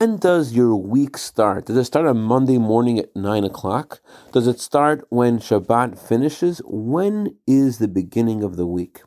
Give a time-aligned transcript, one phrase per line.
[0.00, 1.66] When does your week start?
[1.66, 4.00] Does it start on Monday morning at 9 o'clock?
[4.32, 6.62] Does it start when Shabbat finishes?
[6.64, 9.02] When is the beginning of the week?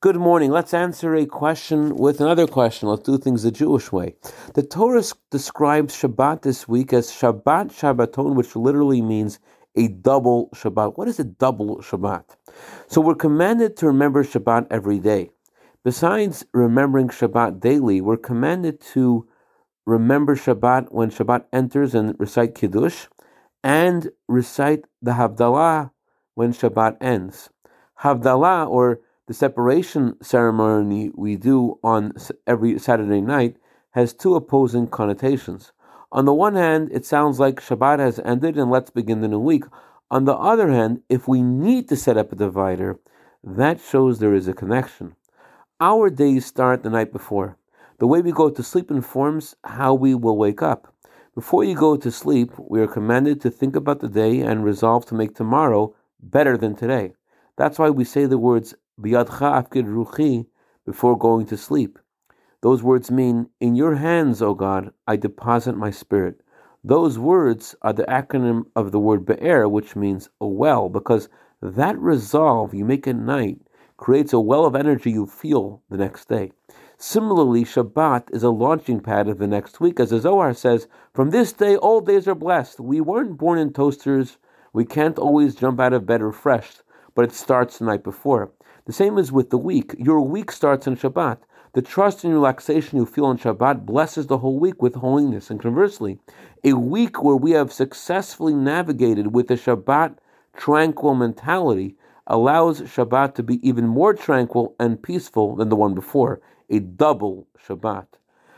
[0.00, 0.50] Good morning.
[0.50, 2.88] Let's answer a question with another question.
[2.88, 4.14] Let's do things the Jewish way.
[4.54, 9.40] The Torah describes Shabbat this week as Shabbat Shabbaton, which literally means
[9.76, 10.96] a double Shabbat.
[10.96, 12.24] What is a double Shabbat?
[12.86, 15.32] So we're commanded to remember Shabbat every day.
[15.84, 19.28] Besides remembering Shabbat daily, we're commanded to
[19.86, 23.06] remember Shabbat when Shabbat enters and recite Kiddush,
[23.62, 25.90] and recite the Havdalah
[26.34, 27.50] when Shabbat ends.
[28.00, 32.12] Havdalah, or the separation ceremony we do on
[32.46, 33.56] every Saturday night,
[33.90, 35.72] has two opposing connotations.
[36.12, 39.38] On the one hand, it sounds like Shabbat has ended and let's begin the new
[39.38, 39.64] week.
[40.10, 42.98] On the other hand, if we need to set up a divider,
[43.44, 45.14] that shows there is a connection.
[45.80, 47.56] Our days start the night before.
[48.00, 50.94] The way we go to sleep informs how we will wake up.
[51.34, 55.04] Before you go to sleep, we are commanded to think about the day and resolve
[55.06, 57.12] to make tomorrow better than today.
[57.58, 60.46] That's why we say the words biyadcha afkid ruchi
[60.86, 61.98] before going to sleep.
[62.62, 66.40] Those words mean, In your hands, O God, I deposit my spirit.
[66.82, 71.28] Those words are the acronym of the word be'er, which means a well, because
[71.60, 73.58] that resolve you make at night
[73.98, 76.50] creates a well of energy you feel the next day.
[77.02, 79.98] Similarly, Shabbat is a launching pad of the next week.
[79.98, 82.78] As the Zohar says, from this day, all days are blessed.
[82.78, 84.36] We weren't born in toasters.
[84.74, 86.82] We can't always jump out of bed refreshed,
[87.14, 88.52] but it starts the night before.
[88.84, 89.94] The same is with the week.
[89.98, 91.38] Your week starts on Shabbat.
[91.72, 95.48] The trust and relaxation you feel on Shabbat blesses the whole week with holiness.
[95.48, 96.18] And conversely,
[96.64, 100.18] a week where we have successfully navigated with a Shabbat
[100.54, 106.42] tranquil mentality allows Shabbat to be even more tranquil and peaceful than the one before
[106.70, 108.06] a double Shabbat.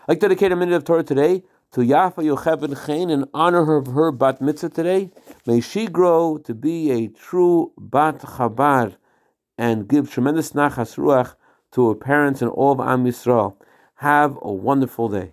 [0.03, 3.77] I'd like to dedicate a minute of Torah today to Yafa Yocheved Chen in honor
[3.77, 5.11] of her bat mitzvah today.
[5.47, 8.97] May she grow to be a true bat Chabad
[9.57, 11.35] and give tremendous nachas ruach
[11.73, 13.57] to her parents and all of Am Yisrael.
[13.97, 15.33] Have a wonderful day.